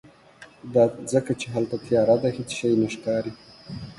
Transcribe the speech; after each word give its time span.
دا 0.73 0.83
ځکه 1.11 1.31
چې 1.39 1.47
هلته 1.55 1.75
تیاره 1.85 2.15
ده، 2.21 2.29
هیڅ 2.37 2.49
شی 2.57 2.71
نه 2.81 2.87
ښکاری 2.93 3.31